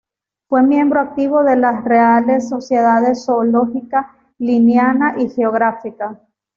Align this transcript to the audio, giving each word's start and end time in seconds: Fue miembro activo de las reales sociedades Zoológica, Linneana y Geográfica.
Fue 0.49 0.63
miembro 0.63 0.99
activo 0.99 1.43
de 1.43 1.57
las 1.57 1.83
reales 1.83 2.49
sociedades 2.49 3.23
Zoológica, 3.25 4.17
Linneana 4.39 5.13
y 5.21 5.29
Geográfica. 5.29 6.19